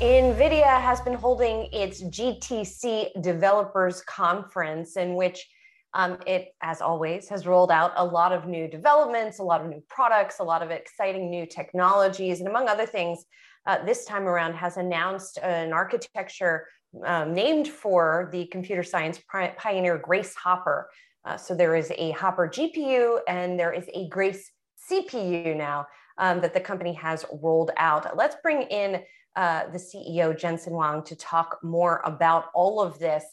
[0.00, 5.46] NVIDIA has been holding its GTC Developers Conference, in which
[5.92, 9.68] um, it, as always, has rolled out a lot of new developments, a lot of
[9.68, 13.26] new products, a lot of exciting new technologies, and among other things,
[13.66, 16.66] uh, this time around has announced an architecture
[17.04, 19.20] um, named for the computer science
[19.58, 20.88] pioneer Grace Hopper.
[21.26, 24.50] Uh, so there is a Hopper GPU and there is a Grace
[24.90, 25.84] CPU now
[26.16, 28.16] um, that the company has rolled out.
[28.16, 29.02] Let's bring in
[29.36, 33.24] uh, the CEO, Jensen Huang, to talk more about all of this.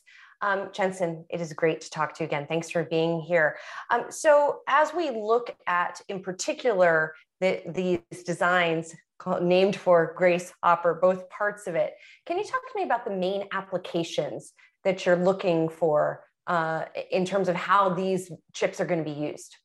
[0.41, 2.45] Um, Jensen, it is great to talk to you again.
[2.47, 3.57] Thanks for being here.
[3.89, 10.53] Um, so, as we look at, in particular, the, these designs called, named for Grace
[10.63, 11.93] Hopper, both parts of it,
[12.27, 17.25] can you talk to me about the main applications that you're looking for uh, in
[17.25, 19.55] terms of how these chips are going to be used?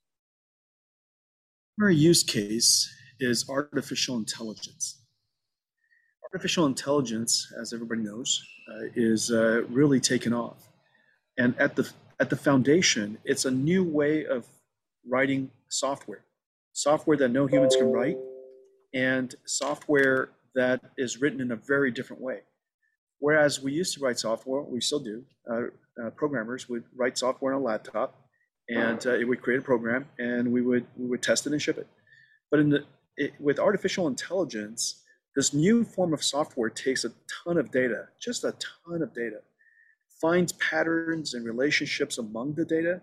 [1.81, 2.91] Our use case
[3.21, 5.02] is artificial intelligence
[6.33, 10.69] artificial intelligence, as everybody knows, uh, is uh, really taken off.
[11.38, 14.47] And at the at the foundation, it's a new way of
[15.08, 16.25] writing software,
[16.72, 18.16] software that no humans can write,
[18.94, 22.41] and software that is written in a very different way.
[23.19, 25.25] Whereas we used to write software, we still do.
[25.50, 25.62] Uh,
[26.03, 28.14] uh programmers would write software on a laptop,
[28.69, 31.60] and uh, it would create a program, and we would we would test it and
[31.60, 31.88] ship it.
[32.50, 32.84] But in the
[33.16, 35.02] it, with artificial intelligence,
[35.36, 37.12] this new form of software takes a
[37.44, 38.55] ton of data, just a
[38.86, 39.38] ton of data,
[40.20, 43.00] finds patterns and relationships among the data,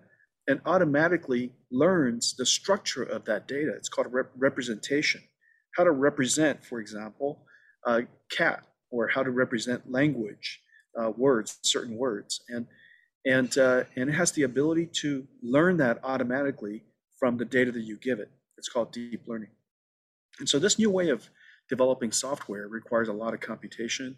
[0.48, 3.72] and automatically learns the structure of that data.
[3.76, 5.22] It's called rep- representation.
[5.76, 7.46] How to represent, for example,
[7.86, 10.62] a cat, or how to represent language,
[11.00, 12.66] uh, words, certain words, and
[13.26, 16.84] and uh, and it has the ability to learn that automatically
[17.20, 18.32] from the data that you give it.
[18.58, 19.50] It's called deep learning.
[20.40, 21.30] And so this new way of
[21.70, 24.16] developing software requires a lot of computation.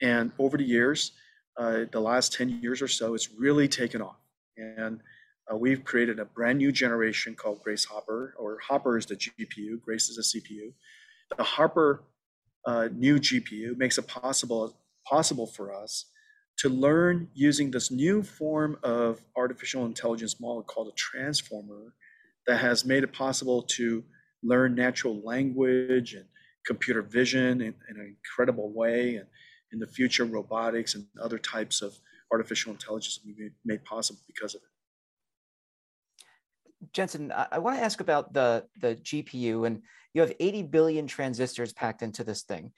[0.00, 1.12] And over the years,
[1.58, 4.16] uh, the last 10 years or so, it's really taken off.
[4.56, 5.00] And
[5.52, 9.80] uh, we've created a brand new generation called Grace Hopper, or Hopper is the GPU,
[9.80, 10.72] Grace is the CPU.
[11.36, 12.04] The Hopper
[12.66, 16.06] uh, new GPU makes it possible, possible for us
[16.58, 21.94] to learn using this new form of artificial intelligence model called a transformer
[22.46, 24.02] that has made it possible to
[24.42, 26.24] learn natural language and
[26.68, 29.26] computer vision in, in, an incredible way, and
[29.72, 31.98] in the future, robotics and other types of
[32.30, 34.68] artificial intelligence will be made possible because of it.
[36.92, 41.06] Jensen, I, I want to ask about the, the GPU, and you have 80 billion
[41.06, 42.70] transistors packed into this thing.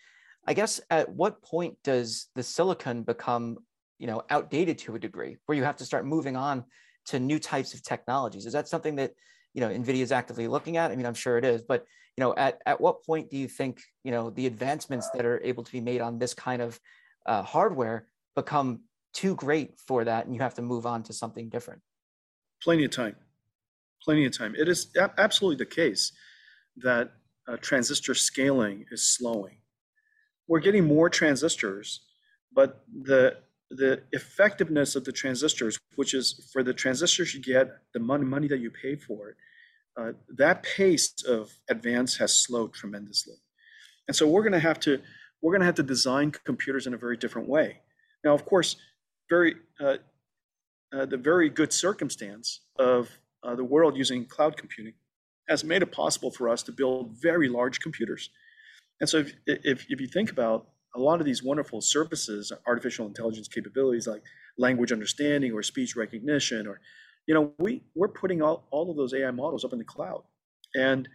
[0.47, 3.59] I guess at what point does the silicon become,
[3.99, 6.65] you know, outdated to a degree, where you have to start moving on
[7.07, 8.47] to new types of technologies?
[8.47, 9.13] Is that something that
[9.53, 11.85] you know nvidia is actively looking at i mean i'm sure it is but
[12.17, 15.41] you know at, at what point do you think you know the advancements that are
[15.43, 16.79] able to be made on this kind of
[17.27, 18.81] uh, hardware become
[19.13, 21.81] too great for that and you have to move on to something different?
[22.63, 23.17] Plenty of time.
[24.03, 24.55] Plenty of time.
[24.57, 24.89] It is
[25.19, 26.13] absolutely the case
[26.77, 27.13] that
[27.49, 29.57] uh, transistor scaling is slowing.
[30.47, 32.01] We're getting more transistors
[32.53, 33.37] but the
[33.71, 38.49] the effectiveness of the transistors, which is for the transistors you get, the money, money
[38.49, 39.37] that you pay for it,
[40.01, 43.35] uh, that pace of advance has slowed tremendously.
[44.09, 45.01] And so we're going to have to
[45.43, 47.79] we're going to have to design computers in a very different way.
[48.25, 48.77] Now, of course,
[49.29, 49.97] very uh,
[50.93, 53.09] uh, the very good circumstance of
[53.43, 54.95] uh, the world using cloud computing
[55.49, 58.31] has made it possible for us to build very large computers.
[59.01, 63.07] And so, if, if, if you think about a lot of these wonderful services, artificial
[63.07, 64.23] intelligence capabilities like
[64.59, 66.81] language understanding or speech recognition, or
[67.27, 70.23] you know, we we're putting all, all of those AI models up in the cloud,
[70.75, 71.09] and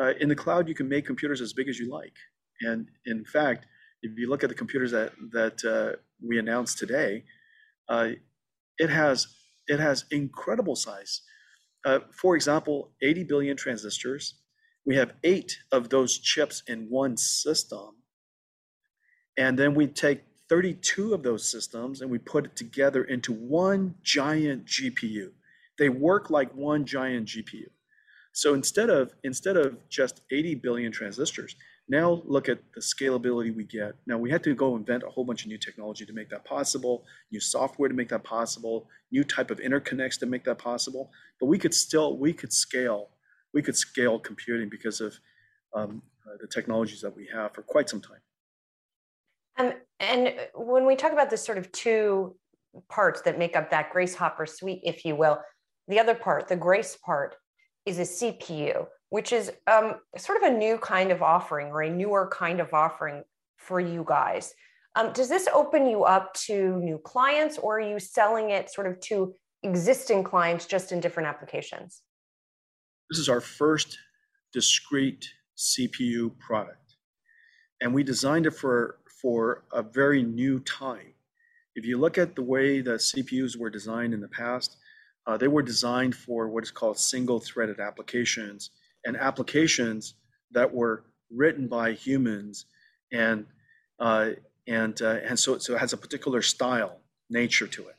[0.00, 2.14] uh, in the cloud you can make computers as big as you like.
[2.62, 3.66] And in fact,
[4.02, 7.24] if you look at the computers that that uh, we announced today,
[7.88, 8.10] uh,
[8.78, 9.28] it has
[9.68, 11.22] it has incredible size.
[11.86, 14.34] Uh, for example, 80 billion transistors.
[14.86, 17.96] We have eight of those chips in one system
[19.38, 23.96] and then we take 32 of those systems and we put it together into one
[24.04, 25.30] giant GPU.
[25.80, 27.64] They work like one giant GPU.
[28.32, 31.56] So instead of instead of just 80 billion transistors,
[31.88, 33.94] now look at the scalability we get.
[34.06, 36.44] Now we had to go invent a whole bunch of new technology to make that
[36.44, 41.10] possible, new software to make that possible, new type of interconnects to make that possible.
[41.40, 43.08] But we could still we could scale
[43.54, 45.18] we could scale computing because of
[45.74, 48.20] um, uh, the technologies that we have for quite some time.
[49.56, 52.36] Um, and when we talk about the sort of two
[52.88, 55.38] parts that make up that Grace Hopper suite, if you will,
[55.90, 57.34] the other part, the Grace part,
[57.84, 61.90] is a CPU, which is um, sort of a new kind of offering or a
[61.90, 63.22] newer kind of offering
[63.56, 64.54] for you guys.
[64.96, 68.86] Um, does this open you up to new clients or are you selling it sort
[68.86, 72.02] of to existing clients just in different applications?
[73.10, 73.98] This is our first
[74.52, 76.96] discrete CPU product.
[77.80, 81.14] And we designed it for, for a very new time.
[81.74, 84.76] If you look at the way the CPUs were designed in the past,
[85.30, 88.70] uh, they were designed for what is called single threaded applications
[89.04, 90.14] and applications
[90.50, 92.66] that were written by humans
[93.12, 93.46] and
[94.00, 94.30] uh,
[94.66, 96.98] and uh, and so, so it has a particular style
[97.28, 97.94] nature to it.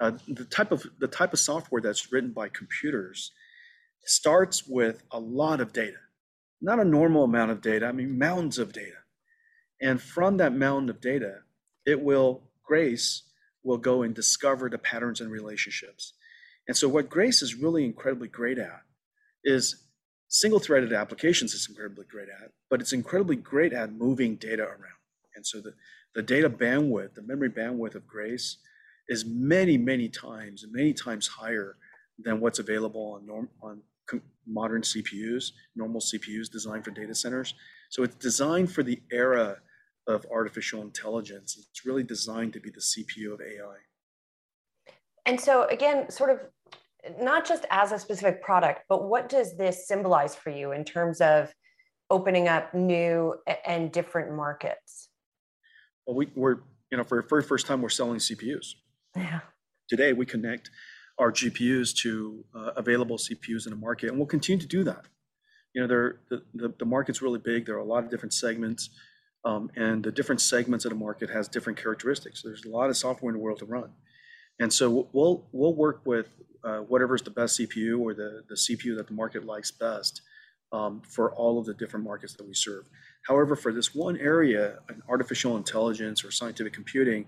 [0.00, 3.32] Uh, the type of the type of software that's written by computers
[4.06, 5.98] starts with a lot of data,
[6.62, 7.84] not a normal amount of data.
[7.84, 9.02] I mean mountains of data,
[9.82, 11.40] and from that mountain of data,
[11.84, 13.24] it will Grace
[13.62, 16.14] will go and discover the patterns and relationships.
[16.68, 18.82] And so what Grace is really incredibly great at
[19.44, 19.76] is
[20.28, 25.00] single-threaded applications it's incredibly great at, but it's incredibly great at moving data around.
[25.34, 25.74] And so the,
[26.14, 28.58] the data bandwidth, the memory bandwidth of Grace
[29.08, 31.76] is many, many times, many times higher
[32.18, 33.82] than what's available on, norm, on
[34.46, 37.54] modern CPUs, normal CPUs designed for data centers.
[37.90, 39.58] So it's designed for the era
[40.06, 41.56] of artificial intelligence.
[41.58, 43.76] It's really designed to be the CPU of AI.
[45.26, 46.40] And so again, sort of
[47.20, 51.20] not just as a specific product, but what does this symbolize for you in terms
[51.20, 51.52] of
[52.10, 53.34] opening up new
[53.66, 55.08] and different markets?
[56.06, 56.58] Well, we, we're,
[56.90, 58.74] you know, for the very first time, we're selling CPUs.
[59.16, 59.40] Yeah.
[59.88, 60.70] Today, we connect
[61.18, 65.06] our GPUs to uh, available CPUs in the market, and we'll continue to do that.
[65.74, 67.66] You know, there, the, the, the market's really big.
[67.66, 68.90] There are a lot of different segments,
[69.44, 72.42] um, and the different segments of the market has different characteristics.
[72.42, 73.90] There's a lot of software in the world to run.
[74.62, 76.28] And so we'll, we'll work with
[76.62, 80.22] uh, whatever's the best CPU or the, the CPU that the market likes best
[80.72, 82.88] um, for all of the different markets that we serve.
[83.26, 87.26] However, for this one area, an artificial intelligence or scientific computing,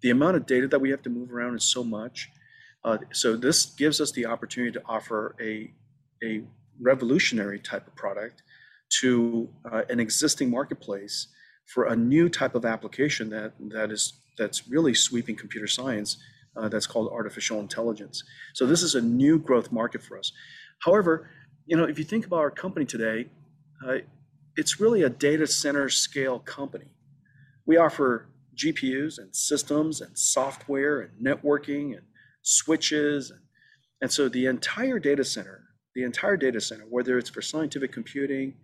[0.00, 2.30] the amount of data that we have to move around is so much.
[2.84, 5.72] Uh, so this gives us the opportunity to offer a,
[6.22, 6.44] a
[6.80, 8.44] revolutionary type of product
[9.00, 11.26] to uh, an existing marketplace
[11.64, 16.18] for a new type of application that, that is that's really sweeping computer science
[16.56, 18.22] uh, that's called artificial intelligence.
[18.54, 20.32] So this is a new growth market for us.
[20.84, 21.30] However,
[21.66, 23.26] you know, if you think about our company today,
[23.86, 23.98] uh,
[24.56, 26.86] it's really a data center scale company.
[27.66, 32.02] We offer GPUs and systems and software and networking and
[32.42, 33.30] switches.
[33.30, 33.40] And,
[34.00, 35.62] and so the entire data center,
[35.94, 38.54] the entire data center, whether it's for scientific computing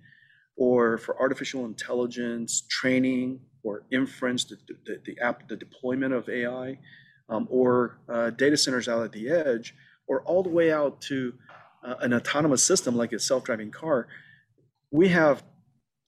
[0.57, 4.57] or for artificial intelligence training or inference, the,
[4.87, 6.79] the, the app, the deployment of AI,
[7.33, 9.75] um, or uh, data centers out at the edge,
[10.07, 11.33] or all the way out to
[11.83, 14.07] uh, an autonomous system like a self-driving car,
[14.91, 15.43] we have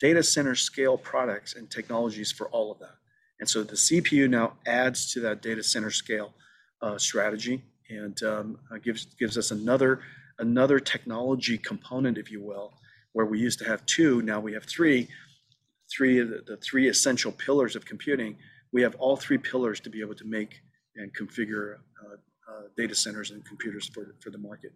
[0.00, 2.96] data center scale products and technologies for all of that.
[3.40, 6.34] And so the CPU now adds to that data center scale
[6.82, 10.00] uh, strategy and um, uh, gives gives us another
[10.38, 12.74] another technology component, if you will,
[13.12, 15.08] where we used to have two, now we have three.
[15.94, 18.36] Three of the, the three essential pillars of computing.
[18.72, 20.62] We have all three pillars to be able to make
[20.96, 22.17] and configure uh,
[22.50, 24.73] uh, data centers and computers for, for the market.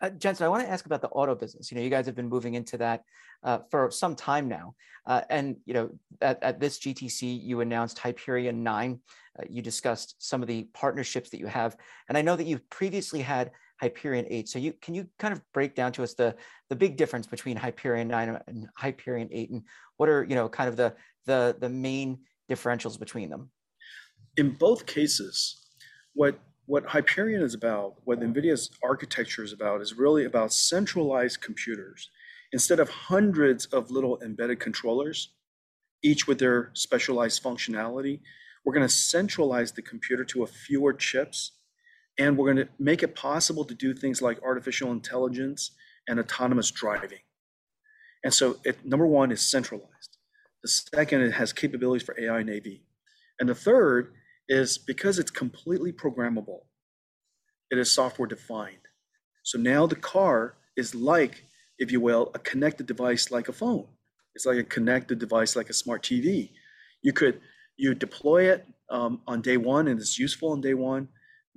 [0.00, 1.70] Uh, Jensen, I want to ask about the auto business.
[1.70, 3.02] You know, you guys have been moving into that
[3.42, 4.74] uh, for some time now,
[5.06, 9.00] uh, and you know, at, at, this GTC, you announced Hyperion Nine.
[9.38, 11.76] Uh, you discussed some of the partnerships that you have,
[12.08, 14.50] and I know that you've previously had Hyperion Eight.
[14.50, 16.36] So, you can you kind of break down to us the
[16.68, 19.62] the big difference between Hyperion Nine and Hyperion Eight, and
[19.96, 20.94] what are you know kind of the
[21.24, 22.18] the the main
[22.50, 23.50] differentials between them?
[24.36, 25.66] In both cases,
[26.14, 32.10] what what Hyperion is about, what NVIDIA's architecture is about, is really about centralized computers.
[32.52, 35.28] Instead of hundreds of little embedded controllers,
[36.02, 38.18] each with their specialized functionality,
[38.64, 41.52] we're going to centralize the computer to a fewer chips,
[42.18, 45.70] and we're going to make it possible to do things like artificial intelligence
[46.08, 47.20] and autonomous driving.
[48.24, 50.18] And so, it, number one is centralized.
[50.64, 52.66] The second, it has capabilities for AI and AV.
[53.38, 54.14] And the third
[54.48, 56.60] is because it's completely programmable,
[57.70, 58.88] it is software defined.
[59.42, 61.44] So now the car is like,
[61.78, 63.86] if you will, a connected device like a phone.
[64.34, 66.50] It's like a connected device like a smart TV.
[67.02, 67.40] You could
[67.76, 71.08] you deploy it um, on day one and it's useful on day one,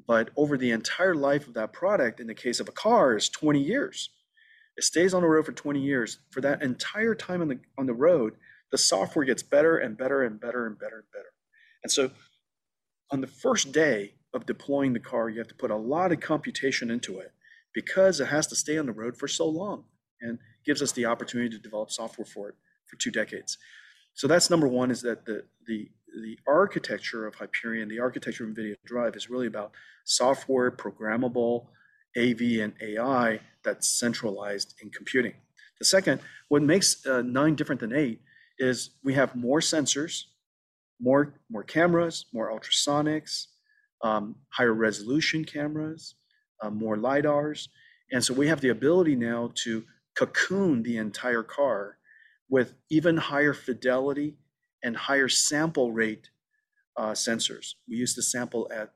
[0.08, 3.30] but over the entire life of that product, in the case of a car, is
[3.30, 4.10] 20 years.
[4.78, 6.20] It stays on the road for 20 years.
[6.32, 8.36] For that entire time on the on the road,
[8.72, 11.34] the software gets better and better and better and better and better.
[11.84, 12.12] And so
[13.12, 16.20] on the first day of deploying the car, you have to put a lot of
[16.20, 17.32] computation into it
[17.74, 19.86] because it has to stay on the road for so long
[20.22, 23.58] and gives us the opportunity to develop software for it for two decades.
[24.14, 25.90] So that's number one is that the, the,
[26.22, 29.72] the architecture of Hyperion, the architecture of NVIDIA Drive is really about
[30.06, 31.68] software, programmable,
[32.18, 35.34] AV, and AI that's centralized in computing.
[35.80, 38.22] The second, what makes uh, nine different than eight
[38.58, 40.26] is we have more sensors,
[41.00, 43.48] more, more cameras, more ultrasonics,
[44.04, 46.16] um, higher resolution cameras,
[46.62, 47.70] uh, more LiDARs.
[48.12, 49.84] And so we have the ability now to
[50.18, 51.98] cocoon the entire car
[52.50, 54.38] with even higher fidelity
[54.84, 56.30] and higher sample rate
[56.98, 57.76] uh, sensors.
[57.88, 58.92] We used to sample at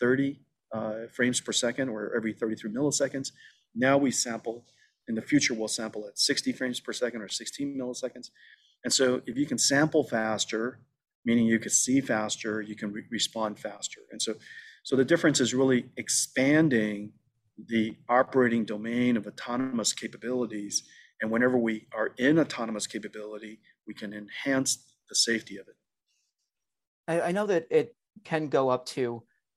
[0.00, 0.40] 30
[0.72, 3.32] uh, frames per second or every 33 milliseconds.
[3.74, 4.64] Now we sample,
[5.08, 8.30] in the future, we'll sample at 60 frames per second or 16 milliseconds.
[8.84, 10.80] And so if you can sample faster,
[11.28, 14.00] meaning you can see faster, you can re respond faster.
[14.12, 14.32] And so,
[14.82, 17.12] so the difference is really expanding
[17.74, 20.84] the operating domain of autonomous capabilities.
[21.20, 24.70] And whenever we are in autonomous capability, we can enhance
[25.10, 25.76] the safety of it.
[27.06, 27.94] I, I know that it
[28.24, 29.00] can go up to,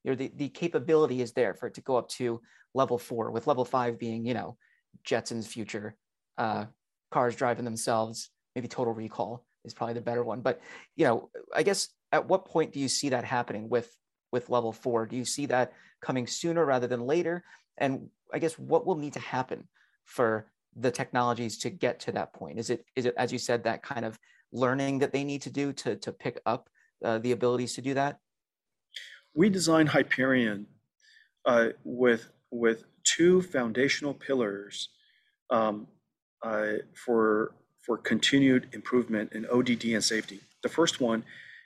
[0.04, 2.42] you know, the, the capability is there for it to go up to
[2.74, 4.58] level four, with level five being, you know,
[5.06, 5.96] Jetson's future,
[6.38, 6.66] uh,
[7.12, 10.42] cars driving themselves, maybe total recall is probably the better one.
[10.42, 10.62] But,
[10.96, 13.96] you know, I guess at what point do you see that happening with
[14.32, 15.06] with level four?
[15.06, 17.44] Do you see that coming sooner rather than later?
[17.78, 19.68] And I guess what will need to happen
[20.06, 22.60] for the technologies to get to that point?
[22.60, 24.18] Is it is it as you said that kind of
[24.52, 26.70] learning that they need to do to to pick up
[27.04, 28.20] uh, the abilities to do that?
[29.34, 30.68] We designed Hyperion
[31.46, 34.90] uh, with with two foundational pillars
[35.50, 35.88] um,
[36.44, 36.74] uh,
[37.06, 37.56] for
[37.92, 40.40] for continued improvement in ODD and safety.
[40.64, 41.26] The first one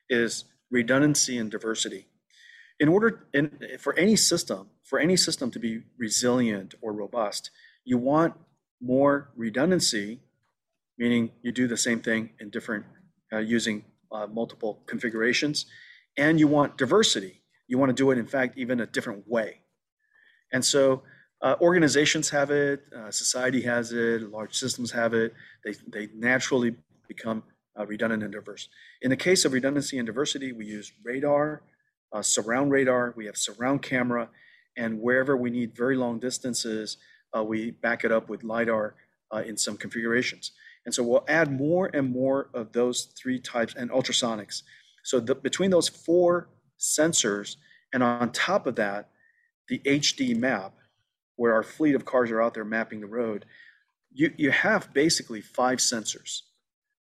[0.10, 2.08] is redundancy and diversity.
[2.80, 7.52] In order in, for any system, for any system to be resilient or robust,
[7.84, 8.34] you want
[8.82, 10.20] more redundancy,
[10.98, 12.86] meaning you do the same thing in different
[13.32, 15.68] uh, using uh, multiple configurations,
[16.18, 17.44] and you want diversity.
[17.68, 19.60] You want to do it, in fact, even a different way.
[20.52, 21.04] And so
[21.46, 25.32] uh, organizations have it, uh, society has it, large systems have it.
[25.64, 26.76] They, they naturally
[27.08, 27.44] become
[27.80, 28.68] uh, redundant and diverse.
[29.04, 31.62] In the case of redundancy and diversity, we use radar,
[32.12, 34.30] uh, surround radar, we have surround camera,
[34.76, 36.98] and wherever we need very long distances,
[37.38, 38.96] uh, we back it up with LiDAR
[39.32, 40.52] uh, in some configurations.
[40.84, 44.64] And so we'll add more and more of those three types and ultrasonics.
[45.04, 46.50] So the, between those four
[46.80, 47.58] sensors,
[47.94, 49.10] and on top of that,
[49.68, 50.74] the HD map,
[51.36, 53.46] where our fleet of cars are out there mapping the road,
[54.14, 56.42] you, you have basically five sensors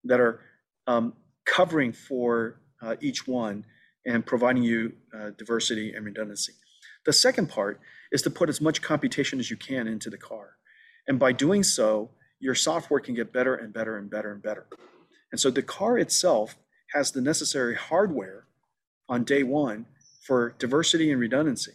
[0.05, 0.41] that are
[0.87, 1.15] um,
[1.45, 3.65] covering for uh, each one
[4.07, 6.53] and providing you uh, diversity and redundancy.
[7.07, 7.81] The second part
[8.13, 10.57] is to put as much computation as you can into the car.
[11.07, 12.11] And by doing so,
[12.41, 14.67] your software can get better and better and better and better.
[15.31, 16.57] And so the car itself
[16.93, 18.47] has the necessary hardware
[19.09, 19.87] on day one
[20.27, 21.73] for diversity and redundancy.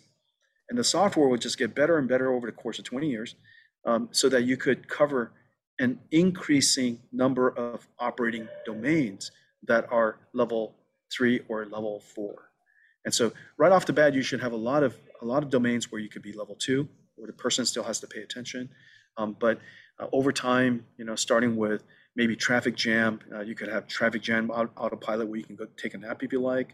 [0.69, 3.35] And the software will just get better and better over the course of 20 years
[3.85, 5.31] um, so that you could cover
[5.79, 9.31] an increasing number of operating domains
[9.65, 10.75] that are level
[11.11, 12.49] three or level four.
[13.05, 15.49] And so right off the bat, you should have a lot of a lot of
[15.49, 18.69] domains where you could be level two, where the person still has to pay attention.
[19.17, 19.59] Um, but
[19.99, 21.83] uh, over time, you know, starting with
[22.15, 25.93] maybe traffic jam, uh, you could have traffic jam autopilot where you can go take
[25.93, 26.73] a nap if you like.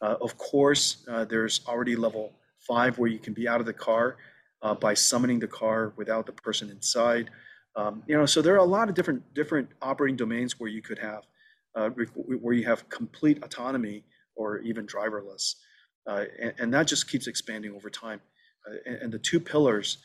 [0.00, 2.32] Uh, of course, uh, there's already level
[2.66, 4.16] five where you can be out of the car
[4.62, 7.30] uh, by summoning the car without the person inside.
[7.76, 10.82] Um, you know, so there are a lot of different different operating domains where you
[10.82, 11.24] could have
[11.74, 14.04] uh, where you have complete autonomy
[14.36, 15.54] or even driverless.
[16.06, 18.20] Uh, and, and, that just keeps expanding over time.
[18.68, 19.98] Uh, and, and, the two pillars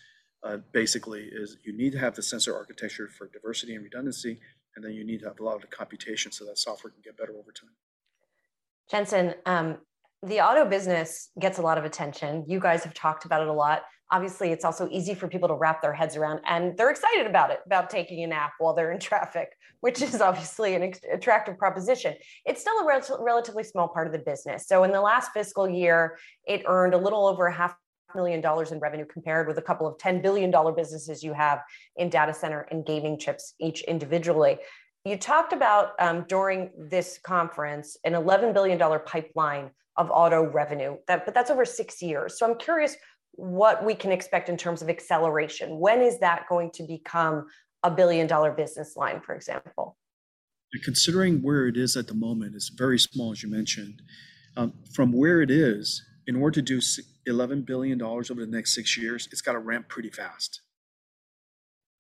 [0.43, 4.39] uh, basically is you need to have the sensor architecture for diversity and redundancy,
[4.75, 7.01] and then you need to have a lot of the computation so that software can
[7.03, 7.71] get better over time.
[8.89, 9.77] Jensen, um,
[10.23, 12.43] the auto business gets a lot of attention.
[12.47, 13.83] You guys have talked about it a lot.
[14.11, 17.51] Obviously it's also easy for people to wrap their heads around and they're excited about
[17.51, 19.49] it about taking a nap while they're in traffic
[19.81, 22.13] which is obviously an attractive proposition.
[22.45, 24.67] It's still a rel- relatively small part of the business.
[24.67, 27.75] So in the last fiscal year it earned a little over a half
[28.13, 31.61] million dollars in revenue compared with a couple of 10 billion dollar businesses you have
[31.95, 34.57] in data center and gaming chips each individually.
[35.05, 39.69] You talked about um, during this conference an 11 billion dollar pipeline
[40.00, 42.96] of auto revenue that but that's over six years so i'm curious
[43.39, 45.79] what we can expect in terms of acceleration.
[45.79, 47.48] When is that going to become
[47.84, 49.98] a billion dollar business line, for example?
[50.84, 54.01] Considering where it is at the moment, it's very small, as you mentioned.
[54.58, 56.79] Um, from where it is, in order to do
[57.27, 60.62] $11 billion over the next six years, it's got to ramp pretty fast.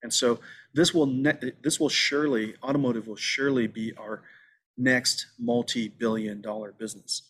[0.03, 0.39] And so
[0.73, 4.23] this will ne- this will surely automotive will surely be our
[4.77, 7.28] next multi-billion dollar business.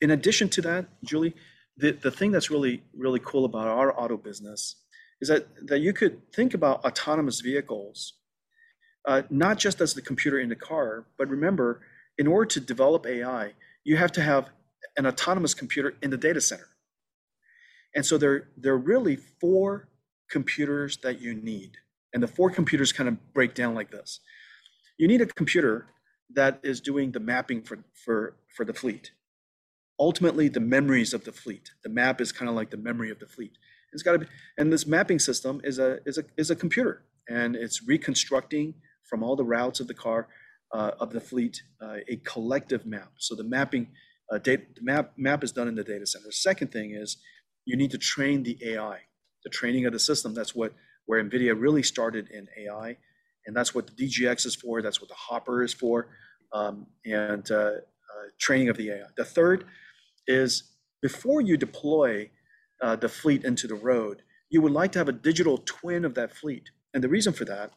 [0.00, 1.34] In addition to that, Julie,
[1.76, 4.76] the, the thing that's really, really cool about our auto business
[5.20, 8.14] is that, that you could think about autonomous vehicles,
[9.06, 11.80] uh, not just as the computer in the car, but remember,
[12.18, 13.52] in order to develop AI,
[13.84, 14.50] you have to have
[14.96, 16.68] an autonomous computer in the data center.
[17.94, 19.88] And so there, there are really four
[20.30, 21.78] computers that you need.
[22.12, 24.20] And the four computers kind of break down like this.
[24.98, 25.86] You need a computer
[26.34, 29.12] that is doing the mapping for, for, for the fleet.
[29.98, 31.70] Ultimately, the memories of the fleet.
[31.82, 33.52] The map is kind of like the memory of the fleet.
[33.92, 34.26] It's got to be,
[34.58, 38.74] and this mapping system is a, is a, is a computer and it's reconstructing
[39.08, 40.28] from all the routes of the car,
[40.72, 43.12] uh, of the fleet, uh, a collective map.
[43.18, 43.88] So the mapping,
[44.30, 46.26] uh, data, the map, map is done in the data center.
[46.26, 47.16] The second thing is
[47.64, 48.98] you need to train the AI,
[49.44, 50.34] the training of the system.
[50.34, 50.74] That's what,
[51.06, 52.96] where NVIDIA really started in AI
[53.46, 54.82] and that's what the DGX is for.
[54.82, 56.08] That's what the Hopper is for,
[56.52, 57.70] um, and uh,
[58.38, 59.06] training of the AI.
[59.16, 59.64] The third
[60.26, 62.30] is before you deploy
[62.82, 66.14] uh, the fleet into the road, you would like to have a digital twin of
[66.14, 66.70] that fleet.
[66.94, 67.72] And the reason for that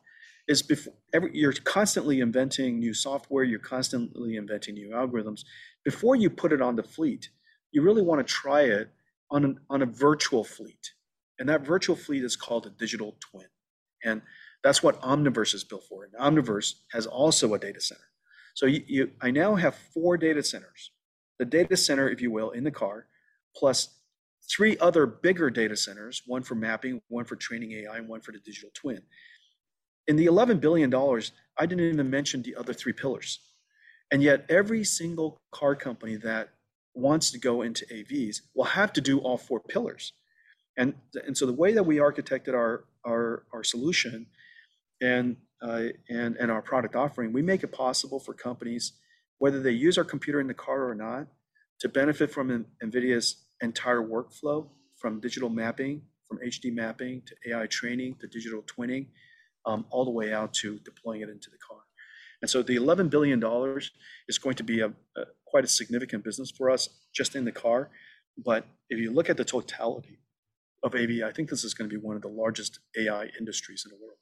[0.47, 5.43] is before every, you're constantly inventing new software, you're constantly inventing new algorithms.
[5.85, 7.29] Before you put it on the fleet,
[7.71, 8.89] you really want to try it
[9.31, 10.93] on, an, on a virtual fleet.
[11.39, 13.47] And that virtual fleet is called a digital twin.
[14.03, 14.21] And
[14.63, 16.03] that's what Omniverse is built for.
[16.05, 18.01] And Omniverse has also a data center.
[18.59, 20.91] So you, you, I now have four data centers.
[21.37, 23.05] The data center, if you will, in the car,
[23.55, 23.95] plus
[24.51, 28.33] three other bigger data centers, one for mapping, one for training AI, and one for
[28.33, 29.01] the digital twin.
[30.09, 33.39] In the $11 billion, I didn't even mention the other three pillars.
[34.11, 36.49] And yet every single car company that
[36.93, 40.11] wants to go into AVs will have to do all four pillars.
[40.75, 44.25] And, and so the way that we architected our, our, our solution
[44.99, 48.93] and, uh, and, and our product offering, we make it possible for companies,
[49.39, 51.27] whether they use our computer in the car or not,
[51.79, 54.67] to benefit from NVIDIA's entire workflow
[54.97, 59.07] from digital mapping, from HD mapping to AI training to digital twinning,
[59.65, 61.79] um, all the way out to deploying it into the car.
[62.41, 63.43] And so the $11 billion
[64.27, 67.51] is going to be a, a, quite a significant business for us just in the
[67.51, 67.89] car.
[68.37, 70.19] But if you look at the totality
[70.83, 73.83] of AV, I think this is going to be one of the largest AI industries
[73.85, 74.17] in the world.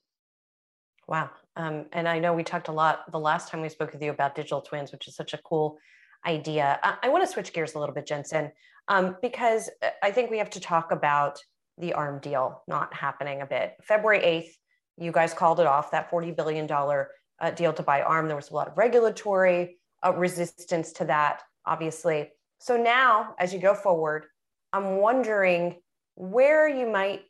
[1.07, 1.29] Wow.
[1.55, 4.11] Um, and I know we talked a lot the last time we spoke with you
[4.11, 5.77] about digital twins, which is such a cool
[6.25, 6.79] idea.
[6.83, 8.51] I, I want to switch gears a little bit, Jensen,
[8.87, 11.39] um, because uh, I think we have to talk about
[11.77, 13.75] the ARM deal not happening a bit.
[13.83, 14.51] February 8th,
[14.97, 18.27] you guys called it off, that $40 billion uh, deal to buy ARM.
[18.27, 22.29] There was a lot of regulatory uh, resistance to that, obviously.
[22.59, 24.25] So now, as you go forward,
[24.73, 25.77] I'm wondering
[26.15, 27.21] where you might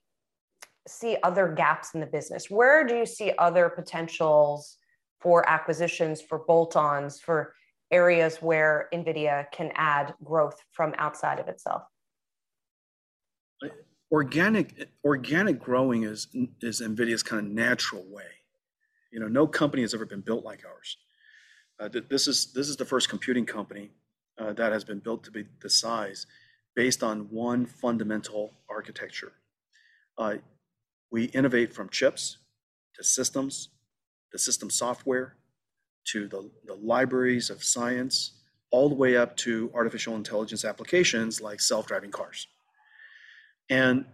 [0.88, 2.50] see other gaps in the business?
[2.50, 4.78] Where do you see other potentials
[5.20, 7.54] for acquisitions, for bolt-ons, for
[7.92, 11.84] areas where NVIDIA can add growth from outside of itself?
[14.12, 16.28] Organic, organic growing is,
[16.62, 18.24] is NVIDIA's kind of natural way.
[19.12, 20.98] You know, no company has ever been built like ours.
[21.80, 23.92] Uh, this is this is the first computing company
[24.40, 26.26] uh, that has been built to be the size
[26.76, 29.34] based on one fundamental architecture.
[30.18, 30.36] Uh,
[31.12, 32.38] we innovate from chips
[32.96, 33.70] to systems,
[34.32, 35.36] the system software,
[36.06, 38.32] to the, the libraries of science,
[38.72, 42.48] all the way up to artificial intelligence applications like self-driving cars.
[43.70, 44.06] And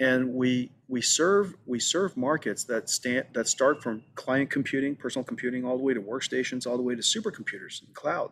[0.00, 5.24] and we we serve we serve markets that stand that start from client computing, personal
[5.24, 8.30] computing, all the way to workstations, all the way to supercomputers and cloud.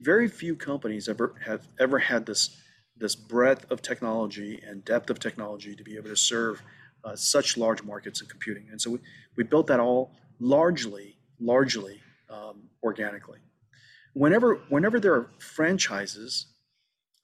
[0.00, 2.60] Very few companies ever have ever had this
[2.96, 6.62] this breadth of technology and depth of technology to be able to serve
[7.04, 8.66] uh, such large markets in computing.
[8.70, 8.98] And so we,
[9.36, 13.38] we built that all largely, largely um, organically.
[14.14, 16.46] Whenever, whenever there are franchises,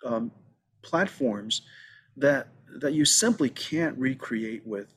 [0.04, 0.30] um,
[0.82, 1.62] platforms
[2.16, 2.48] that
[2.80, 4.88] that you simply can't recreate with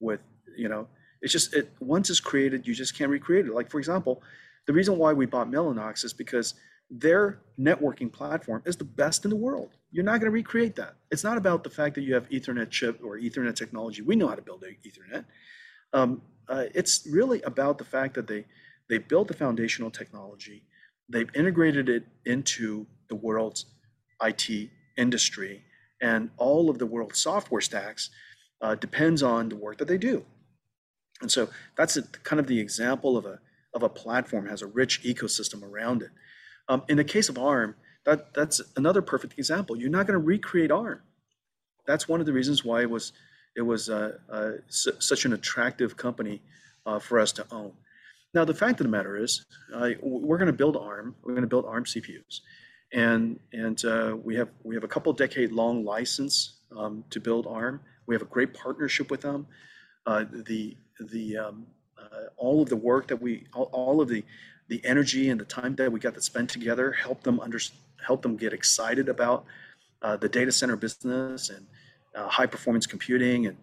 [0.00, 0.20] with
[0.56, 0.88] you know
[1.20, 4.22] it's just it once it's created you just can't recreate it like for example
[4.66, 6.54] the reason why we bought mellanox is because
[6.92, 9.70] their networking platform is the best in the world.
[9.92, 10.94] You're not going to recreate that.
[11.10, 14.02] It's not about the fact that you have Ethernet chip or Ethernet technology.
[14.02, 15.24] We know how to build Ethernet.
[15.92, 18.46] Um, uh, it's really about the fact that they
[18.88, 20.64] they built the foundational technology,
[21.08, 23.66] they've integrated it into the world's
[24.22, 25.62] IT industry,
[26.00, 28.10] and all of the world's software stacks
[28.60, 30.24] uh, depends on the work that they do.
[31.22, 33.40] And so that's a, kind of the example of a
[33.74, 36.10] of a platform has a rich ecosystem around it.
[36.68, 39.76] Um, in the case of ARM, that, that's another perfect example.
[39.76, 41.00] You're not going to recreate ARM.
[41.86, 43.12] That's one of the reasons why it was
[43.54, 46.40] it was uh, uh, such an attractive company
[46.86, 47.72] uh, for us to own.
[48.34, 51.14] Now, the fact of the matter is, uh, we're going to build ARM.
[51.22, 52.40] We're going to build ARM CPUs,
[52.92, 57.46] and and uh, we have we have a couple decade long license um, to build
[57.46, 57.80] ARM.
[58.06, 59.46] We have a great partnership with them.
[60.06, 61.66] Uh, the the um,
[62.38, 64.24] all of the work that we all, all, of the
[64.68, 67.58] the energy and the time that we got to spend together helped them under
[68.06, 69.44] help them get excited about
[70.02, 71.66] uh, the data center business and
[72.14, 73.56] uh, high performance computing and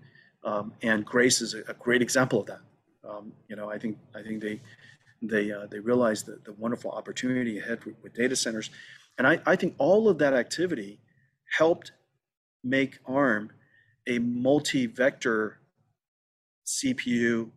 [0.43, 2.61] um, and Grace is a, a, great example of that.
[3.07, 4.61] Um, you know, I think I think they
[5.21, 8.69] they uh, they realize the, the wonderful opportunity ahead with, with data centers,
[9.17, 11.01] and I, I think all of that activity
[11.57, 11.91] helped
[12.63, 13.51] make ARM
[14.07, 15.59] a multi-vector
[16.65, 17.49] CPU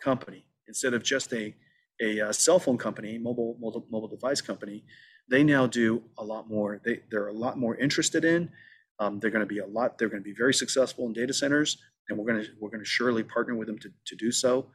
[0.00, 1.54] company instead of just a
[2.00, 4.84] a, uh, cell phone company, mobile, mobile mobile device company.
[5.30, 6.80] They now do a lot more.
[6.84, 8.50] They they're a lot more interested in.
[9.00, 9.98] Um, they're going to be a lot.
[9.98, 12.82] They're going to be very successful in data centers, and we're going to we're going
[12.82, 14.66] to surely partner with them to to do so.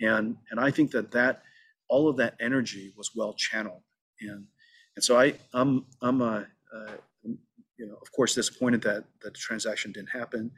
[0.00, 1.42] And and I think that that
[1.88, 3.82] all of that energy was well channeled.
[4.20, 4.46] And
[4.96, 6.44] and so I I'm I'm uh,
[6.74, 10.50] uh, you know of course disappointed that that the transaction didn't happen,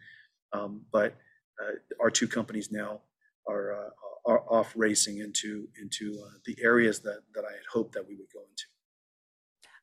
[0.52, 1.14] um, but
[1.62, 3.00] uh, our two companies now
[3.48, 3.90] are uh,
[4.26, 8.16] are off racing into into uh, the areas that that I had hoped that we
[8.16, 8.64] would go into.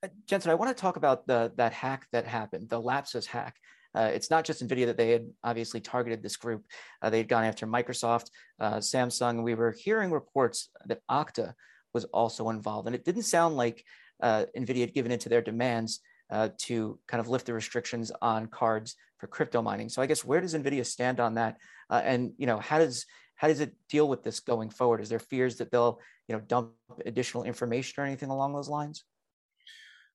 [0.03, 3.57] Uh, Jensen, I want to talk about the that hack that happened, the Lapsus hack.
[3.93, 6.65] Uh, it's not just NVIDIA that they had obviously targeted this group.
[7.01, 9.43] Uh, they had gone after Microsoft, uh, Samsung.
[9.43, 11.53] We were hearing reports that Okta
[11.93, 12.87] was also involved.
[12.87, 13.83] And it didn't sound like
[14.23, 18.47] uh, NVIDIA had given into their demands uh, to kind of lift the restrictions on
[18.47, 19.89] cards for crypto mining.
[19.89, 21.57] So I guess where does NVIDIA stand on that?
[21.89, 25.01] And you know, how does how does it deal with this going forward?
[25.01, 26.71] Is there fears that they'll you know dump
[27.05, 29.03] additional information or anything along those lines?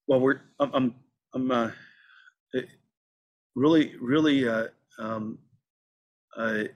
[0.06, 0.94] Well, we're I'm
[1.34, 1.72] I'm, I'm
[3.56, 4.66] really, really uh,
[4.98, 5.38] um,
[6.36, 6.68] I,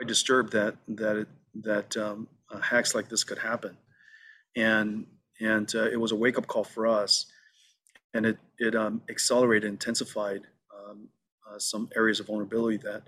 [0.00, 1.28] I disturbed that that it,
[1.62, 3.76] that um, uh, hacks like this could happen,
[4.56, 5.06] and
[5.40, 7.26] and uh, it was a wake up call for us,
[8.14, 10.42] and it it um, accelerated, intensified
[10.74, 11.08] um,
[11.50, 13.02] uh, some areas of vulnerability that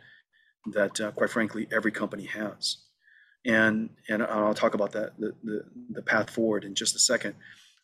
[0.73, 2.79] that uh, quite frankly every company has,
[3.47, 7.35] and and I'll talk about that the the, the path forward in just a second.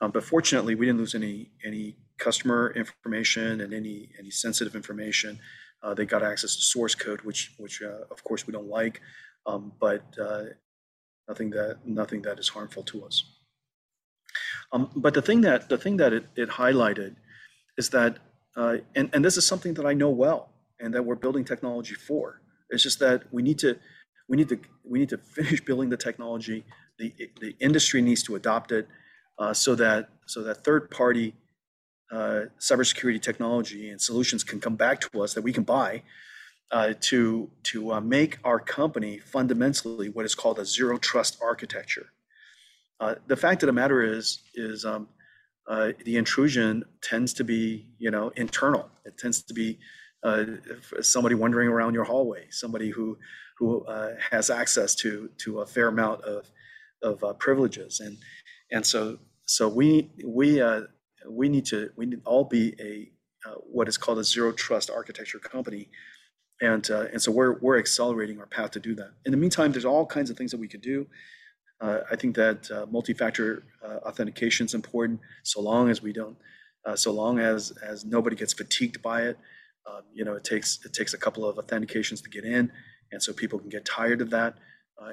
[0.01, 5.39] Um, but fortunately, we didn't lose any any customer information and any any sensitive information.
[5.83, 9.01] Uh, they got access to source code, which which uh, of course we don't like,
[9.47, 10.45] um, but uh,
[11.29, 13.25] nothing that nothing that is harmful to us.
[14.73, 17.17] Um, but the thing that the thing that it, it highlighted
[17.77, 18.19] is that,
[18.57, 21.95] uh, and and this is something that I know well, and that we're building technology
[21.95, 22.41] for.
[22.71, 23.79] It's just that we need to
[24.29, 26.65] we need to we need to finish building the technology.
[26.99, 28.89] The the industry needs to adopt it
[29.53, 31.35] so that so that third party
[32.11, 36.03] uh, cybersecurity technology and solutions can come back to us that we can buy
[36.71, 42.07] uh, to to uh, make our company fundamentally what is called a zero trust architecture.
[43.01, 45.09] Uh, the fact of the matter is is um,
[45.67, 48.89] uh, the intrusion tends to be you know internal.
[49.05, 49.79] It tends to be
[50.23, 50.45] uh,
[51.01, 53.19] somebody wandering around your hallway, somebody who
[53.59, 53.85] who
[54.31, 56.51] has access to to a fair amount of
[57.03, 58.19] of privileges and
[58.71, 60.83] and so so we we uh,
[61.27, 63.11] we need to we need all be a
[63.49, 65.89] uh, what is called a zero trust architecture company,
[66.61, 69.13] and uh, and so we're we're accelerating our path to do that.
[69.25, 71.07] In the meantime, there's all kinds of things that we could do.
[71.81, 76.37] Uh, I think that uh, multi-factor uh, authentication is important, so long as we don't,
[76.85, 79.39] uh, so long as as nobody gets fatigued by it.
[79.89, 82.71] Um, you know, it takes it takes a couple of authentications to get in,
[83.13, 84.59] and so people can get tired of that.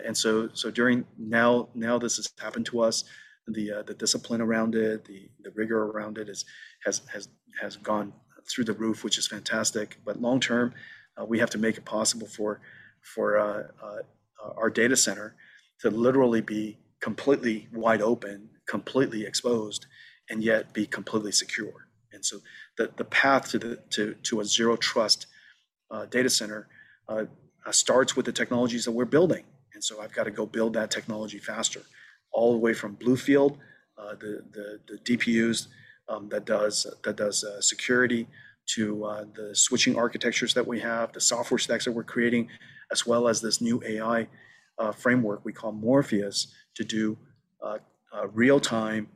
[0.06, 3.06] and so so during now now this has happened to us
[3.47, 6.45] the uh, the discipline around it, the the rigor around it is
[6.84, 7.27] has has
[7.62, 8.13] has gone
[8.49, 9.97] through the roof, which is fantastic.
[10.03, 10.73] But long term,
[11.19, 12.62] uh, we have to make it possible for
[13.01, 14.01] for uh, uh
[14.58, 15.36] our data center
[15.79, 19.86] to literally be completely wide open, completely exposed,
[20.29, 21.88] and yet be completely secure.
[22.12, 22.39] And so
[22.77, 25.27] the the path to the to to a zero trust
[25.91, 26.67] uh, data center
[27.08, 27.25] uh,
[27.71, 29.43] starts with the technologies that we're building.
[29.73, 31.81] And so I've got to go build that technology faster
[32.36, 33.58] all the way from Bluefield,
[33.98, 35.67] uh, the, the, the DPUs
[36.10, 38.28] um, that does that does uh, security,
[38.67, 42.50] to uh, the switching architectures that we have, the software stacks that we're creating,
[42.91, 44.28] as well as this new AI
[44.78, 47.17] uh, framework we call Morpheus to do
[47.63, 47.78] uh,
[48.13, 49.08] uh, real-time,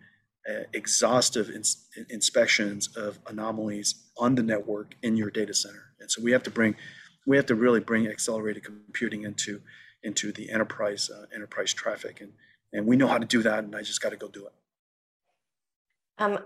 [0.74, 5.94] exhaustive ins- inspections of anomalies on the network in your data center.
[6.00, 6.76] And so we have to bring,
[7.28, 9.62] we have to really bring accelerated computing into
[10.02, 12.32] into the enterprise enterprise traffic and
[12.74, 14.54] and we know how to do that and i just got to go do it
[16.20, 16.40] um,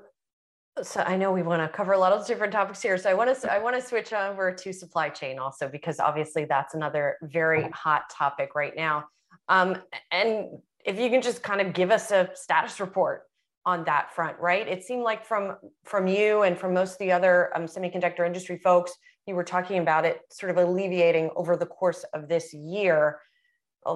[0.81, 3.13] so i know we want to cover a lot of different topics here so i
[3.13, 7.17] want to i want to switch over to supply chain also because obviously that's another
[7.23, 9.05] very hot topic right now
[9.49, 9.77] um,
[10.12, 10.47] and
[10.86, 13.23] if you can just kind of give us a status report
[13.65, 14.67] on that front, right?
[14.67, 15.55] It seemed like from
[15.86, 18.93] from you and from most of the other um, semiconductor industry folks,
[19.25, 23.19] you were talking about it sort of alleviating over the course of this year.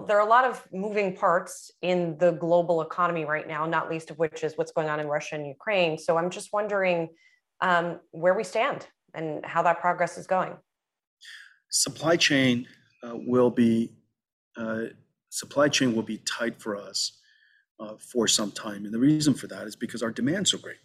[0.07, 4.11] There are a lot of moving parts in the global economy right now, not least
[4.11, 5.97] of which is what's going on in Russia and Ukraine.
[5.97, 7.09] So I'm just wondering
[7.61, 10.53] um, where we stand and how that progress is going.
[11.69, 12.67] Supply chain
[13.03, 13.93] uh, will be
[14.55, 14.85] uh,
[15.29, 17.19] supply chain will be tight for us
[17.79, 20.77] uh, for some time, and the reason for that is because our demand's so great.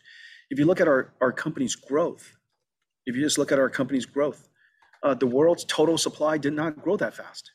[0.50, 2.36] If you look at our our company's growth,
[3.06, 4.48] if you just look at our company's growth,
[5.02, 7.52] uh, the world's total supply did not grow that fast,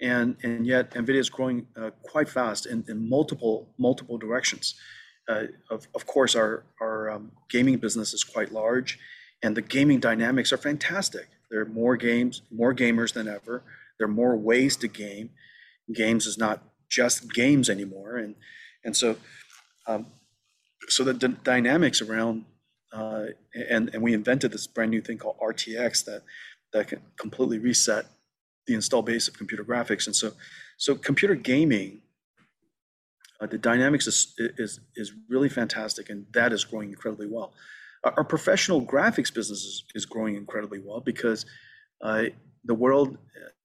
[0.00, 4.74] and and yet Nvidia is growing uh, quite fast in, in multiple multiple directions.
[5.28, 8.98] Uh, of of course, our our um, gaming business is quite large,
[9.42, 11.28] and the gaming dynamics are fantastic.
[11.50, 13.62] There are more games, more gamers than ever.
[13.98, 15.30] There are more ways to game.
[15.92, 18.34] Games is not just games anymore, and
[18.84, 19.16] and so
[19.86, 20.06] um,
[20.88, 22.44] so the d- dynamics around
[22.92, 23.26] uh,
[23.70, 26.22] and and we invented this brand new thing called RTX that
[26.72, 28.06] that can completely reset
[28.66, 30.06] the install base of computer graphics.
[30.06, 30.32] And so
[30.76, 32.00] so computer gaming,
[33.40, 37.54] uh, the dynamics is, is is really fantastic, and that is growing incredibly well.
[38.04, 41.46] Our, our professional graphics business is, is growing incredibly well because
[42.02, 42.24] uh,
[42.64, 43.18] the world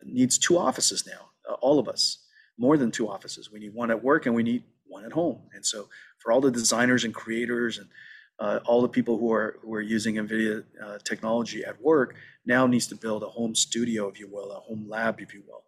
[0.03, 1.29] needs two offices now.
[1.49, 2.25] Uh, all of us,
[2.57, 3.51] more than two offices.
[3.51, 5.41] We need one at work, and we need one at home.
[5.53, 7.87] And so for all the designers and creators and
[8.39, 12.15] uh, all the people who are who are using NVIDIA uh, technology at work
[12.49, 15.43] now needs to build a home studio, if you will, a home lab, if you
[15.47, 15.63] will,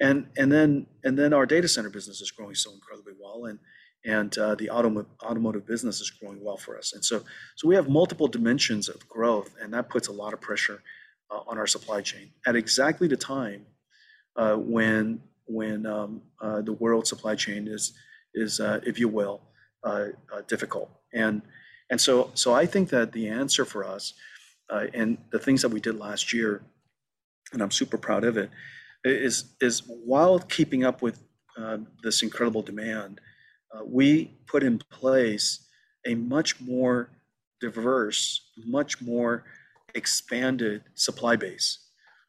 [0.00, 3.58] and and then and then our data center business is growing so incredibly well, and
[4.04, 7.22] and uh, the autom- automotive business is growing well for us, and so
[7.56, 10.82] so we have multiple dimensions of growth, and that puts a lot of pressure
[11.30, 12.30] uh, on our supply chain.
[12.46, 13.66] At exactly the time
[14.36, 17.92] uh, when when um, uh, the world supply chain is
[18.34, 19.42] is if you will
[20.48, 20.88] difficult.
[21.12, 21.42] And
[21.92, 24.14] and so, so I think that the answer for us
[24.72, 26.62] uh, and the things that we did last year,
[27.52, 28.50] and I'm super proud of it,
[29.04, 31.22] is is while keeping up with
[31.58, 33.20] uh, this incredible demand,
[33.74, 35.66] uh, we put in place
[36.06, 37.10] a much more
[37.60, 39.44] diverse, much more
[39.94, 41.78] expanded supply base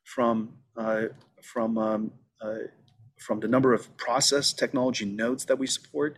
[0.03, 1.03] from uh,
[1.41, 2.67] from um, uh,
[3.19, 6.17] from the number of process technology nodes that we support.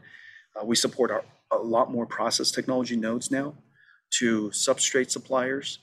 [0.59, 3.53] Uh, we support our a lot more process technology nodes now
[4.09, 5.79] to substrate suppliers,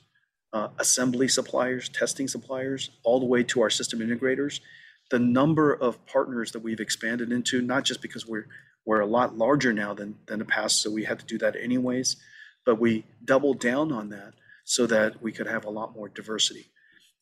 [0.53, 4.61] uh, assembly suppliers, testing suppliers, all the way to our system integrators.
[5.09, 8.47] The number of partners that we've expanded into, not just because we're
[8.85, 11.55] we're a lot larger now than than the past, so we had to do that
[11.55, 12.17] anyways,
[12.65, 14.33] but we doubled down on that
[14.65, 16.69] so that we could have a lot more diversity.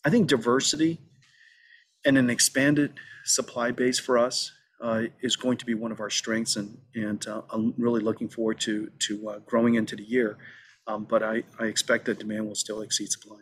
[0.06, 1.00] I think diversity
[2.06, 2.94] and an expanded
[3.26, 7.26] supply base for us uh, is going to be one of our strengths, and and
[7.28, 10.38] uh, I'm really looking forward to to uh, growing into the year.
[10.88, 13.38] Um, but I, I expect that demand will still exceed supply.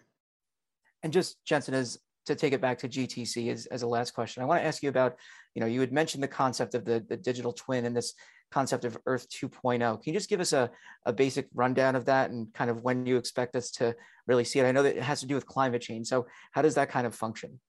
[1.03, 4.43] And just Jensen, as to take it back to GTC as, as a last question,
[4.43, 5.15] I want to ask you about,
[5.55, 8.13] you know, you had mentioned the concept of the, the digital twin and this
[8.51, 9.79] concept of Earth 2.0.
[9.79, 10.69] Can you just give us a,
[11.05, 13.95] a basic rundown of that and kind of when you expect us to
[14.27, 14.65] really see it?
[14.65, 16.07] I know that it has to do with climate change.
[16.07, 17.59] So how does that kind of function?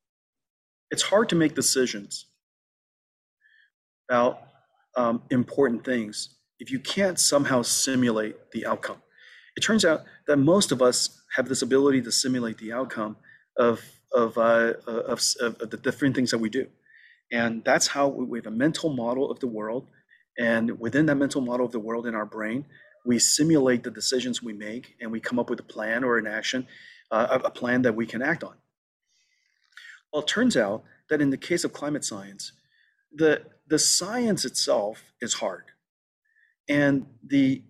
[0.91, 2.27] It's hard to make decisions
[4.09, 4.41] about
[4.97, 9.01] um, important things if you can't somehow simulate the outcome.
[9.61, 13.19] It turns out that most of us have this ability to simulate the outcome
[13.59, 16.67] of of, uh, of, of, the different things that we do,
[17.31, 19.87] and that's how we, have a mental model of the world,
[20.39, 22.65] and within that mental model of the world in our brain,
[23.05, 26.27] we simulate the decisions we make, and we come up with a plan or an
[26.27, 26.67] action,
[27.11, 28.55] uh, a plan that we can act on.
[30.11, 32.53] Well, it turns out that in the case of climate science,
[33.13, 35.67] the the science itself is hard.
[36.67, 37.63] And the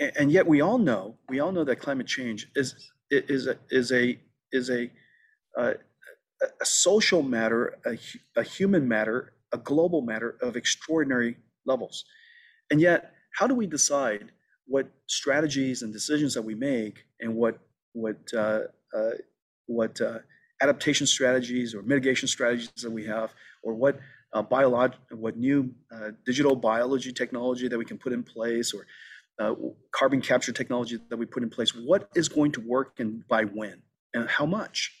[0.00, 2.74] and yet we all know we all know that climate change is
[3.10, 4.18] is a is a
[4.52, 4.90] is a
[5.56, 5.74] a,
[6.60, 7.98] a social matter a,
[8.36, 11.36] a human matter a global matter of extraordinary
[11.66, 12.04] levels.
[12.70, 14.32] And yet how do we decide
[14.66, 17.58] what strategies and decisions that we make and what
[17.92, 18.60] what uh,
[18.96, 19.10] uh,
[19.66, 20.18] what uh,
[20.62, 23.98] adaptation strategies or mitigation strategies that we have or what
[24.32, 28.86] uh, biolog- what new uh, digital biology technology that we can put in place or
[29.40, 29.54] uh,
[29.92, 33.42] carbon capture technology that we put in place what is going to work and by
[33.44, 33.82] when
[34.14, 34.92] and how much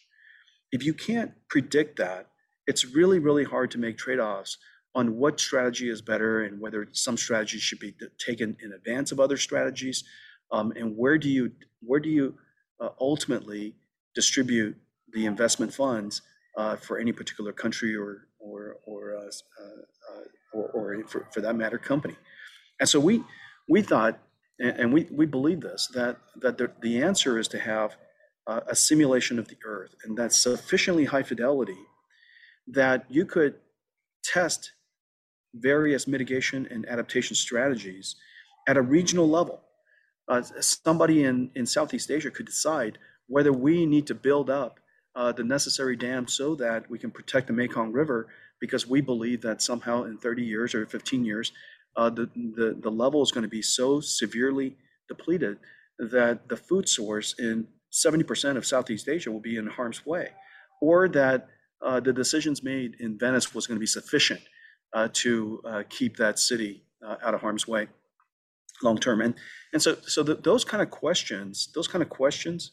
[0.72, 2.26] if you can't predict that
[2.66, 4.56] it's really really hard to make trade-offs
[4.94, 9.20] on what strategy is better and whether some strategies should be taken in advance of
[9.20, 10.02] other strategies
[10.52, 12.34] um, and where do you where do you
[12.80, 13.74] uh, ultimately
[14.14, 14.76] distribute
[15.12, 16.22] the investment funds
[16.56, 20.22] uh, for any particular country or or or, uh, uh,
[20.52, 22.16] or, or or for, for that matter, company.
[22.78, 23.22] And so we
[23.68, 24.18] we thought,
[24.60, 27.96] and we we believe this that that the, the answer is to have
[28.46, 31.78] uh, a simulation of the Earth, and that's sufficiently high fidelity
[32.66, 33.54] that you could
[34.22, 34.72] test
[35.54, 38.16] various mitigation and adaptation strategies
[38.68, 39.60] at a regional level.
[40.28, 44.78] Uh, somebody in, in Southeast Asia could decide whether we need to build up
[45.16, 48.28] uh, the necessary dams so that we can protect the Mekong River
[48.60, 51.52] because we believe that somehow in 30 years or 15 years,
[51.96, 54.76] uh, the, the, the level is going to be so severely
[55.08, 55.58] depleted
[55.98, 60.28] that the food source in 70% of Southeast Asia will be in harm's way,
[60.80, 61.48] or that
[61.84, 64.40] uh, the decisions made in Venice was going to be sufficient
[64.92, 67.88] uh, to uh, keep that city uh, out of harm's way
[68.82, 69.20] long term.
[69.20, 69.34] And
[69.72, 72.72] and so so the, those kind of questions, those kind of questions,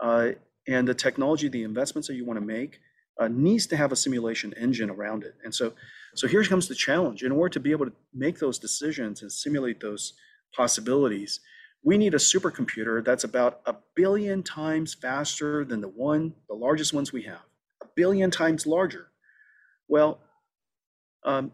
[0.00, 0.30] uh,
[0.66, 2.78] and the technology, the investments that you want to make,
[3.18, 5.34] uh, needs to have a simulation engine around it.
[5.44, 5.72] And so
[6.14, 7.22] so here comes the challenge.
[7.22, 10.14] In order to be able to make those decisions and simulate those
[10.54, 11.40] possibilities,
[11.82, 16.92] we need a supercomputer that's about a billion times faster than the one, the largest
[16.92, 17.42] ones we have,
[17.82, 19.08] a billion times larger.
[19.88, 20.20] Well,
[21.24, 21.52] um,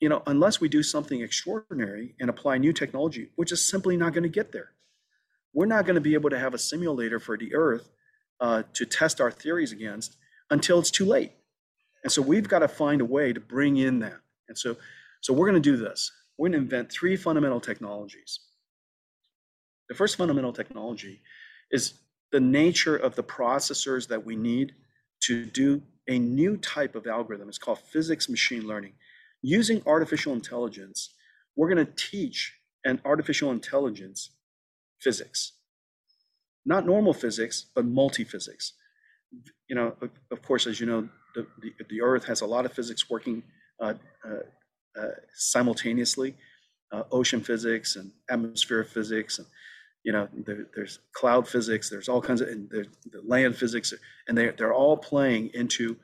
[0.00, 4.12] you know, unless we do something extraordinary and apply new technology, which is simply not
[4.12, 4.72] going to get there.
[5.52, 7.90] We're not going to be able to have a simulator for the Earth
[8.40, 10.16] uh, to test our theories against
[10.50, 11.32] until it's too late.
[12.02, 14.20] And so we've got to find a way to bring in that.
[14.48, 14.76] And so,
[15.20, 16.10] so we're going to do this.
[16.36, 18.40] We're going to invent three fundamental technologies.
[19.88, 21.20] The first fundamental technology
[21.70, 21.94] is
[22.32, 24.74] the nature of the processors that we need
[25.20, 27.48] to do a new type of algorithm.
[27.48, 28.94] It's called physics machine learning.
[29.42, 31.14] Using artificial intelligence,
[31.56, 34.30] we're going to teach an artificial intelligence
[35.00, 35.52] physics.
[36.64, 38.72] Not normal physics, but multi-physics.
[39.72, 42.66] You know, of, of course, as you know, the, the, the, Earth has a lot
[42.66, 43.42] of physics working
[43.80, 46.34] uh, uh, uh, simultaneously,
[46.92, 49.46] uh, ocean physics and atmosphere physics and
[50.04, 53.94] you know there, there's cloud physics there's all kinds of and the land physics
[54.28, 55.96] and they, they're all playing into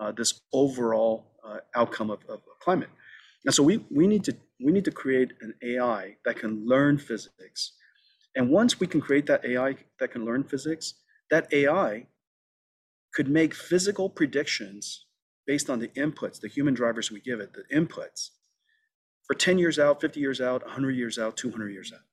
[0.00, 1.24] uh, this overall
[1.74, 2.90] outcome of, of, climate.
[3.44, 6.96] And so we, we need to we need to create an ai that can learn
[6.96, 7.72] physics.
[8.36, 10.94] And once we can create that ai that can learn physics
[11.32, 12.06] that ai
[13.16, 15.06] could make physical predictions
[15.46, 18.30] based on the inputs the human drivers we give it the inputs
[19.26, 22.06] for 10 years out 50 years out 100 years out 200 years out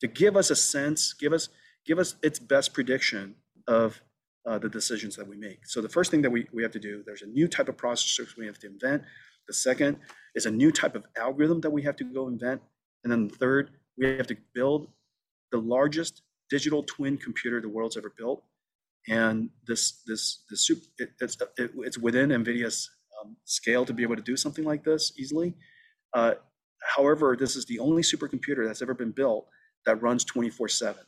[0.00, 1.48] to give us a sense, give us
[1.86, 3.34] give us its best prediction
[3.66, 4.00] of
[4.46, 5.66] uh, the decisions that we make.
[5.66, 7.76] So the first thing that we, we have to do, there's a new type of
[7.76, 9.02] processors we have to invent.
[9.46, 9.98] The second
[10.34, 12.60] is a new type of algorithm that we have to go invent.
[13.04, 14.88] And then the third, we have to build
[15.50, 18.42] the largest digital twin computer the world's ever built.
[19.08, 22.90] And this this this soup it, it's it, it's within NVIDIA's
[23.20, 25.54] um, scale to be able to do something like this easily.
[26.14, 26.34] Uh,
[26.96, 29.46] however, this is the only supercomputer that's ever been built
[29.86, 31.02] that runs 24 7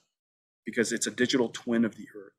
[0.64, 2.32] because it's a digital twin of the Earth.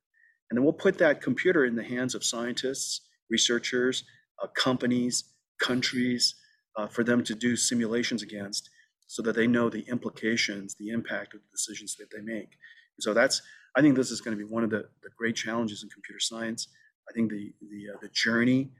[0.49, 4.03] And then we'll put that computer in the hands of scientists, researchers,
[4.41, 5.23] uh, companies,
[5.59, 6.35] countries,
[6.75, 8.69] uh, for them to do simulations against
[9.07, 12.49] so that they know the implications, the impact of the decisions that they make.
[12.97, 13.41] And so that's,
[13.75, 16.19] I think this is going to be one of the, the great challenges in computer
[16.19, 16.67] science.
[17.09, 18.71] I think the, the, uh, the journey,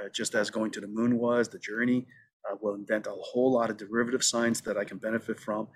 [0.00, 2.06] uh, just as going to the moon was, the journey
[2.50, 5.68] uh, will invent a whole lot of derivative science that I can benefit from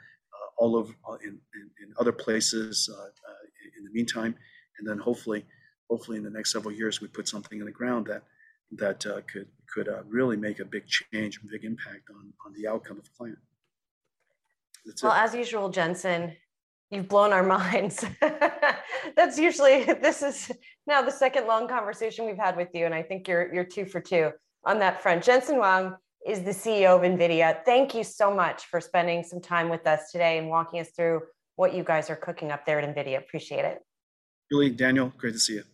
[0.61, 4.35] all over uh, in, in, in other places uh, uh, in the meantime.
[4.79, 5.45] And then hopefully,
[5.89, 8.23] hopefully in the next several years, we put something in the ground that
[8.73, 12.99] that could could really make a big change, a big impact on, on the outcome
[12.99, 13.39] of climate.
[14.85, 15.25] That's well, it.
[15.25, 16.37] as usual, Jensen,
[16.91, 18.05] you've blown our minds.
[19.17, 20.51] That's usually this is
[20.87, 23.85] now the second long conversation we've had with you, and I think you're you're two
[23.85, 24.31] for two
[24.65, 25.25] on that front.
[25.25, 25.97] Jensen Huang
[26.27, 27.65] is the CEO of NVIDIA.
[27.65, 31.23] Thank you so much for spending some time with us today and walking us through
[31.57, 33.19] what you guys are cooking up there at NVIDIA.
[33.19, 33.79] Appreciate it.
[34.51, 35.65] Julie, Daniel, great to see you.